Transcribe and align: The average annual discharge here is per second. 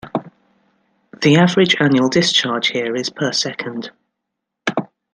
The 1.21 1.35
average 1.37 1.75
annual 1.79 2.09
discharge 2.09 2.69
here 2.69 2.95
is 2.95 3.11
per 3.11 3.31
second. 3.31 3.91